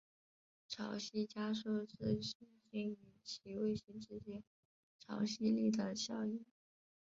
[0.67, 4.41] 潮汐加速是行星与其卫星之间
[4.97, 6.43] 潮汐力的效应。